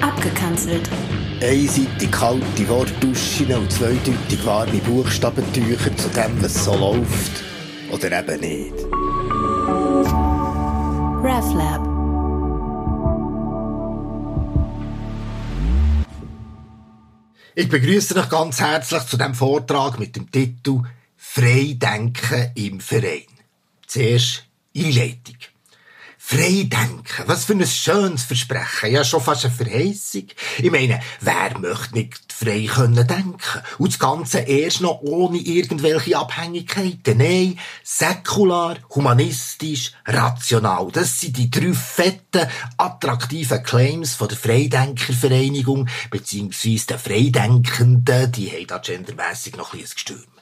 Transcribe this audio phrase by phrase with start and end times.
[0.00, 0.88] Abgekanzelt.
[1.42, 7.44] Einseitig kalte Wortduschen und zweideutig warme Buchstabentücher zu dem, was so läuft.
[7.90, 8.74] Oder eben nicht.
[11.22, 12.00] RefLab.
[17.54, 20.82] Ich begrüße dich ganz herzlich zu dem Vortrag mit dem Titel
[21.16, 23.24] Freidenken im Verein.
[23.86, 24.44] Zuerst
[24.74, 25.36] Einleitung.
[26.30, 28.92] Freidenken, was für ein schönes Versprechen.
[28.92, 30.28] Ja, schon fast eine Verheißung.
[30.58, 33.62] Ich meine, wer möchte nicht frei können denken?
[33.78, 37.18] Und das Ganze erst noch ohne irgendwelche Abhängigkeiten.
[37.18, 40.90] Nein, säkular, humanistisch, rational.
[40.92, 48.66] Das sind die drei fetten, attraktiven Claims von der Freidenkervereinigung, beziehungsweise der Freidenkenden, die haben
[48.68, 50.39] da gendermässig noch ein bisschen gestürmt.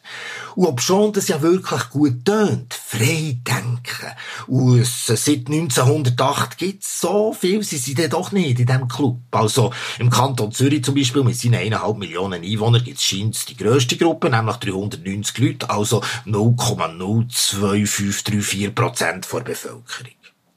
[0.55, 4.12] Und ob schon das ja wirklich gut tönt, frei denken.
[4.47, 9.20] Und es, seit 1908 gibt's so viel, sie sind dann doch nicht in diesem Club.
[9.31, 13.97] Also im Kanton Zürich zum Beispiel mit seinen eineinhalb Millionen Einwohnern gibt's scheint die grösste
[13.97, 19.84] Gruppe, nämlich 390 Leute, also 0,02534 Prozent der Bevölkerung.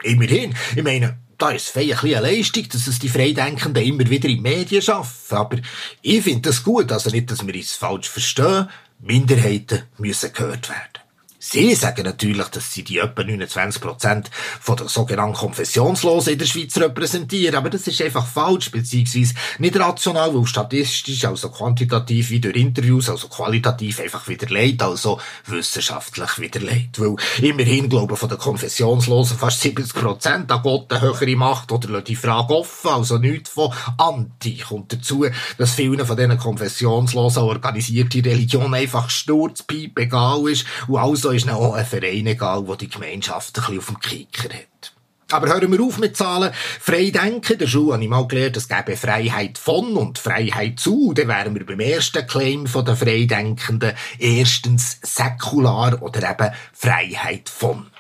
[0.04, 4.08] Immerhin, ich meine, da ist es ein bisschen eine Leistung, dass es die Freidenkenden immer
[4.08, 5.38] wieder in Medien schaffen.
[5.38, 5.58] Aber
[6.02, 8.70] ich finde das gut, also nicht, dass wir uns falsch verstehen.
[9.02, 11.01] Minderheiten müssen gehört werden.
[11.44, 16.46] Sie sagen natürlich, dass sie die etwa 29 Prozent von der sogenannten Konfessionslosen in der
[16.46, 22.42] Schweiz repräsentieren, aber das ist einfach falsch, beziehungsweise nicht rational, weil statistisch, also quantitativ wie
[22.42, 27.00] durch Interviews, also qualitativ einfach widerlegt, also wissenschaftlich widerlegt.
[27.00, 31.90] Weil immerhin glauben von den Konfessionslosen fast 70 Prozent an Gott eine höhere Macht oder
[31.90, 34.58] lassen die Frage offen, also nichts von Anti.
[34.58, 35.26] Kommt dazu,
[35.58, 41.74] dass vielen von diesen Konfessionslosen organisierte Religion einfach Sturzpiep egal ist und also ist auch
[41.74, 44.94] ein Verein egal, der die Gemeinschaft ein auf dem Kicker hat.
[45.32, 46.52] Aber hören wir auf mit Zahlen.
[46.54, 51.14] Freidenken, der Schule habe ich mal gelernt, es gäbe Freiheit von und Freiheit zu.
[51.14, 53.94] Dann wären wir beim ersten Claim den Freidenkenden.
[54.20, 57.91] Erstens säkular oder eben Freiheit von.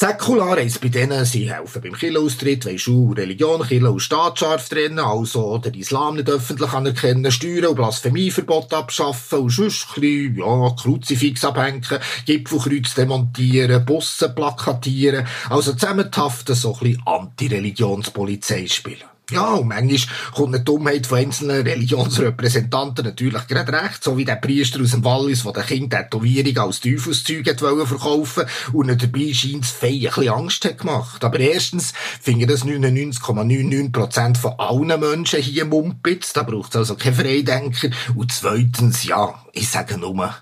[0.00, 4.68] Säkular heisst bei denen, sie helfen beim Kirchenaustritt, Schule und Religion, Kirche und Staat scharf
[4.68, 10.70] trennen, also den Islam nicht öffentlich anerkennen, Steuern und Blasphemieverbot abschaffen und sonst ein ja,
[10.80, 11.84] Kruzifix abhängen,
[12.26, 19.17] Gipfelkreuz demontieren, Bussen plakatieren, also zusammenhaften, so ein bisschen Anti-Religionspolizei spielen.
[19.30, 24.36] Ja, und manchmal kommt eine Dummheit von einzelnen Religionsrepräsentanten natürlich gerade recht, so wie der
[24.36, 29.70] Priester aus dem Wallis, der den Kind Tätowierung als Teufelszeug verkaufen und dabei scheint es
[29.70, 31.22] fein ein bisschen Angst hat gemacht.
[31.22, 37.16] Aber erstens finden das 99,99% von allen Menschen hier Mumpitz, da braucht es also keine
[37.16, 37.90] Freidenker.
[38.14, 40.34] Und zweitens, ja, ich sage nur,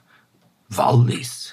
[0.68, 1.45] Wallis.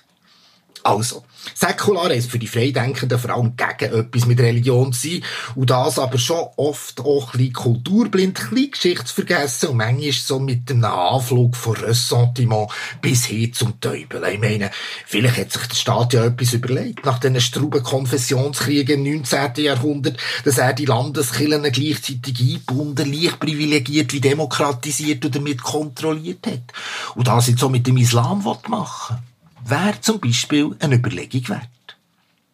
[0.83, 1.23] Also,
[1.55, 5.23] säkular ist für die Freidenkenden vor allem gegen etwas mit Religion zu sein
[5.55, 10.39] und das aber schon oft auch ein bisschen kulturblind, ein bisschen Geschichtsvergessen und manchmal so
[10.39, 12.69] mit einem Anflug von Ressentiment
[13.01, 14.23] bis hin zum Teufel.
[14.29, 14.71] Ich meine,
[15.05, 19.63] vielleicht hat sich der Staat ja etwas überlegt, nach diesen struben Konfessionskriegen im 19.
[19.63, 26.73] Jahrhundert, dass er die Landeskirchen gleichzeitig eingebunden, leicht privilegiert wie demokratisiert und damit kontrolliert hat.
[27.15, 29.32] Und das jetzt so mit dem Islam machen will
[29.65, 31.69] wäre zum Beispiel eine Überlegung wert.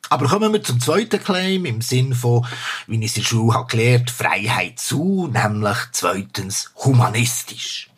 [0.09, 2.45] Aber kommen wir zum zweiten Claim im Sinn von,
[2.87, 7.89] wie ich es in der Schule habe gelernt, Freiheit zu, nämlich zweitens humanistisch.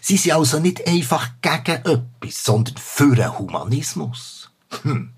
[0.00, 4.50] Sie sind also nicht einfach gegen etwas, sondern für einen Humanismus.
[4.82, 5.12] Hm.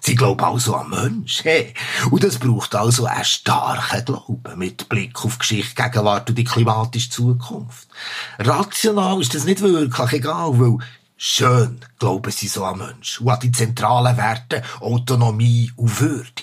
[0.00, 1.72] Sie glauben also an Mensch, hey.
[2.10, 7.08] Und das braucht also einen starken Glauben mit Blick auf Geschichte, Gegenwart und die klimatische
[7.08, 7.88] Zukunft.
[8.38, 10.78] Rational ist das nicht wirklich egal, weil
[11.16, 16.42] Schön glauben sie so an Mensch und an die zentralen Werte Autonomie und Würde.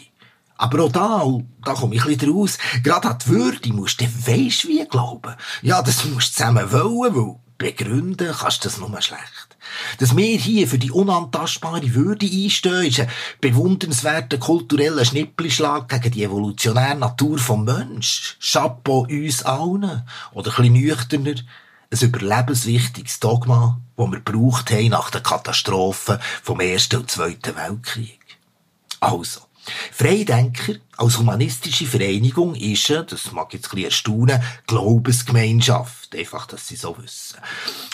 [0.57, 3.99] Aber auch da, und da komme ich ein bisschen raus, gerade an die Würde musst
[3.99, 5.35] du weisst wie glauben.
[5.61, 9.57] Ja, das musst du zusammen wollen, weil begründen kannst du das nur schlecht.
[9.99, 13.09] Dass wir hier für die unantastbare Würde einstehen, ist ein
[13.39, 18.37] bewundernswerter kultureller Schnippelschlag gegen die evolutionäre Natur vom Mensch.
[18.39, 20.03] Chapeau uns allen.
[20.33, 21.35] Oder ein bisschen nüchterner,
[21.91, 28.19] ein überlebenswichtiges Dogma, das wir braucht haben nach der Katastrophe vom Ersten und Zweiten Weltkrieg.
[28.99, 29.41] Also,
[29.91, 36.15] Freidenker als humanistische Vereinigung ist, das mag jetzt ein bisschen erstaunen, Glaubensgemeinschaft.
[36.15, 37.37] Einfach, dass sie so wissen.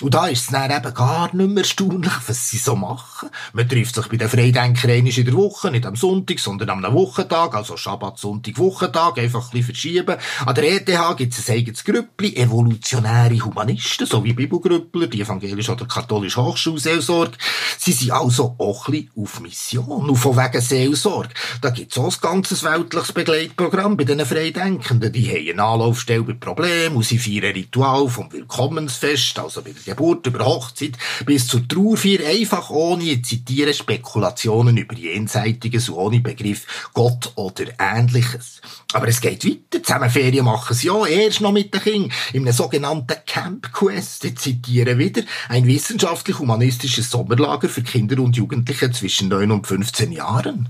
[0.01, 3.30] Und da ist es dann eben gar nicht mehr erstaunlich, was sie so machen.
[3.54, 6.94] Man trifft sich bei den Freidenkern einmal in der Woche, nicht am Sonntag, sondern am
[6.94, 10.18] Wochentag, also Schabbat, Sonntag, Wochentag, einfach ein bisschen verschieben.
[10.44, 15.74] An der ETH gibt es ein eigenes Grüppli, evolutionäre Humanisten, so wie Bibelgrüppler, die evangelische
[15.74, 17.38] oder katholische Hochschulseelsorge.
[17.77, 21.36] Sie sind also auch ein bisschen auf Mission, von wegen Seelsorge.
[21.62, 25.11] Da gibt es auch ein ganzes Weltland wissenschaftliches Begleitprogramm bei den Freidenkenden.
[25.11, 29.94] Die haben eine Anlaufstelle bei Problemen und sie feiern Ritual vom Willkommensfest, also bei der
[29.94, 36.19] Geburt über Hochzeit, bis zur Trauerfeier, einfach ohne, ich zitiere, Spekulationen über Jenseitiges und ohne
[36.21, 38.61] Begriff Gott oder Ähnliches.
[38.94, 39.83] Aber es geht weiter.
[39.83, 42.11] Zusammen Ferien machen sie ja erst noch mit den Kindern.
[42.33, 48.91] In einem sogenannten Camp Quest, ich zitiere wieder, ein wissenschaftlich-humanistisches Sommerlager für Kinder und Jugendliche
[48.91, 50.69] zwischen 9 und 15 Jahren.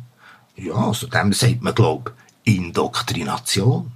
[0.57, 2.13] Ja, also dem sagt man, glaub,
[2.43, 3.91] Indoktrination.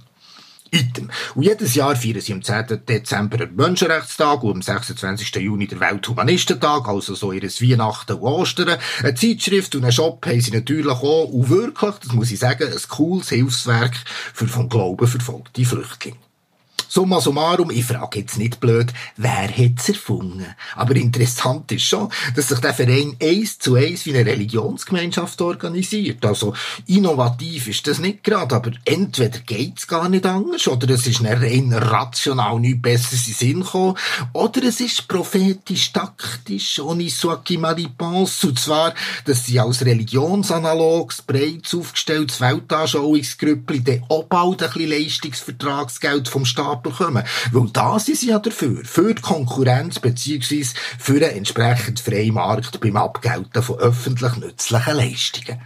[0.74, 1.10] Item.
[1.34, 2.86] Und jedes Jahr feiern sie am 10.
[2.88, 5.34] Dezember den Menschenrechtstag und am 26.
[5.36, 8.78] Juni den Welthumanistentag, also so ihres Weihnachten und Ostern.
[9.02, 11.24] Eine Zeitschrift und einen Shop haben sie natürlich auch.
[11.24, 13.94] Und wirklich, das muss ich sagen, ein cooles Hilfswerk
[14.32, 16.16] für vom Glauben verfolgte Flüchtlinge.
[16.94, 20.44] Summa summarum, ich frage jetzt nicht blöd, wer hat's erfunden?
[20.76, 26.22] Aber interessant ist schon, dass sich der Verein eins zu eins wie eine Religionsgemeinschaft organisiert.
[26.26, 26.52] Also,
[26.86, 31.40] innovativ ist das nicht gerade, aber entweder geht's gar nicht anders, oder es ist eine
[31.40, 33.96] rein rational nichts Besseres in Sinn gekommen,
[34.34, 38.92] oder es ist prophetisch, taktisch, ohne Suaki Maripense, und zwar,
[39.24, 46.81] dass sie als religionsanalogs, breit aufgestelltes Weltanschauungsgrüppli dann auch bald ein bisschen Leistungsvertragsgeld vom Staat
[46.82, 47.24] bekommen.
[47.52, 48.84] Weil das ist ja dafür.
[48.84, 55.60] Für die Konkurrenz beziehungsweise für einen entsprechend freien Markt beim Abgelten von öffentlich nützlichen Leistungen.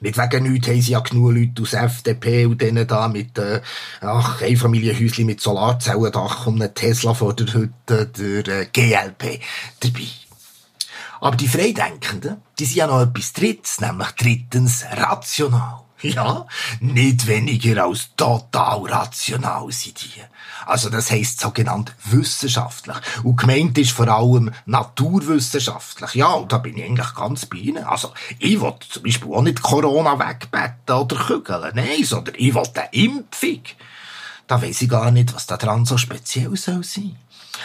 [0.00, 3.60] Nicht wegen nichts haben sie ja genug Leute aus FDP und denen da mit, äh,
[4.00, 9.40] ach, Einfamilienhäuschen mit Solarzellendach und einem Tesla vor der Hütte, der äh, GLP,
[9.80, 10.06] dabei.
[11.20, 15.80] Aber die Freidenkenden, die sind ja noch etwas Drittes, nämlich drittens rational.
[16.00, 16.46] Ja,
[16.80, 20.22] nicht weniger als total rational sind die.
[20.66, 22.96] Also das heisst sogenannt wissenschaftlich.
[23.24, 26.14] Und gemeint ist vor allem naturwissenschaftlich.
[26.14, 27.84] Ja, und da bin ich eigentlich ganz bei Ihnen.
[27.84, 31.72] Also ich will zum Beispiel auch nicht Corona wegbetten oder kügeln.
[31.74, 33.62] Nein, sondern ich will eine Impfung.
[34.46, 37.16] Da weiss ich gar nicht, was da dran so speziell soll sein.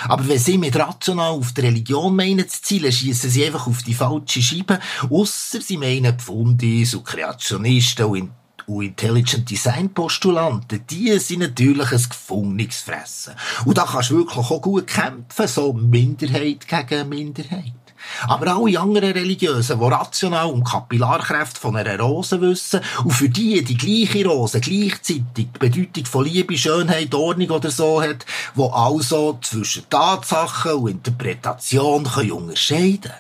[0.08, 3.84] Aber wenn sie mit rational auf die Religion meinen zu zielen, schiessen sie einfach auf
[3.84, 4.80] die falsche Scheibe.
[5.10, 8.32] Ausser sie meinen Pfundis und Kreationisten und,
[8.68, 10.86] und Intelligent Design Postulanten.
[10.88, 13.34] Die sind natürlich ein gefundenes Fressen.
[13.66, 17.83] Und da kannst du wirklich auch gut kämpfen, so Minderheit gegen Minderheit.
[18.28, 23.64] Aber alle anderen Religiösen, die rational um Kapillarkräfte von einer Rose wissen und für die
[23.64, 29.40] die gleiche Rose gleichzeitig die Bedeutung von Liebe, Schönheit, Ordnung oder so hat, wo also
[29.42, 33.12] zwischen Tatsachen und Interpretation können unterscheiden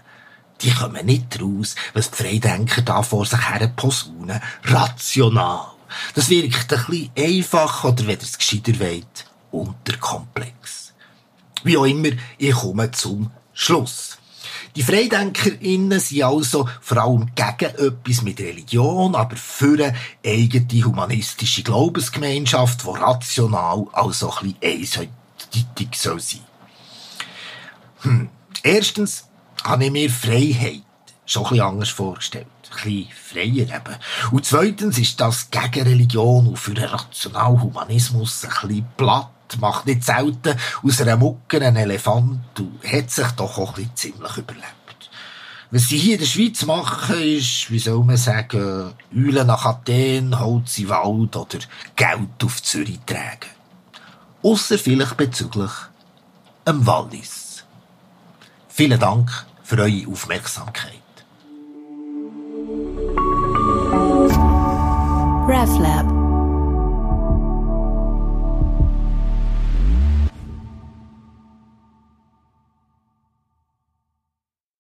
[0.64, 4.40] die kommen nicht raus, was die Freidenker da vor sich her posaunen.
[4.64, 5.68] Rational.
[6.16, 10.94] Das wirkt ein bisschen einfach oder, wenn ihr es gescheiter wollt, unterkomplex.
[11.64, 14.18] Wie auch immer, ich komme zum Schluss.
[14.76, 21.62] Die FreidenkerInnen sind also vor allem gegen etwas mit Religion, aber für eine eigene humanistische
[21.62, 25.10] Glaubensgemeinschaft, die rational also ein bisschen
[25.52, 26.42] einseitig soll sein.
[28.02, 28.30] Hm.
[28.64, 29.26] Erstens
[29.64, 30.82] habe ich mir Freiheit
[31.26, 32.48] schon ein bisschen anders vorgestellt.
[32.72, 33.96] Ein bisschen freier eben.
[34.32, 39.30] Und zweitens ist das gegen Religion und für einen rationalen Humanismus ein bisschen platt
[39.60, 44.38] macht nicht selten aus einer Mucke einen Elefant und hat sich doch auch ein ziemlich
[44.38, 44.74] überlebt.
[45.72, 50.40] Was sie hier in der Schweiz machen, ist, wie soll man sagen, Eulen nach Athen,
[50.40, 51.60] Holz im Wald oder
[51.96, 53.50] Geld auf Zürich tragen.
[54.44, 55.72] Ausser vielleicht bezüglich
[56.66, 57.64] einem Wallis.
[58.70, 59.32] Vielen Dank
[59.64, 61.02] für eure Aufmerksamkeit.
[65.48, 66.13] RefLab